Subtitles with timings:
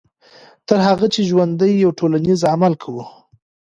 [0.67, 3.03] تر هغه چې ژوندي یو ټولنیز عمل کوو.